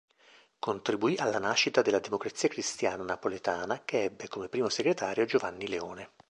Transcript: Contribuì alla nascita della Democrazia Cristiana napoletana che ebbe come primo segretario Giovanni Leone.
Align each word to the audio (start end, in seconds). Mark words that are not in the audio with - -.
Contribuì 0.57 1.15
alla 1.17 1.37
nascita 1.37 1.83
della 1.83 1.99
Democrazia 1.99 2.49
Cristiana 2.49 3.03
napoletana 3.03 3.83
che 3.85 4.01
ebbe 4.05 4.27
come 4.29 4.49
primo 4.49 4.67
segretario 4.67 5.25
Giovanni 5.25 5.67
Leone. 5.67 6.09